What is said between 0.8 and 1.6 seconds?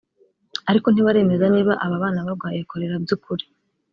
ntibaremeza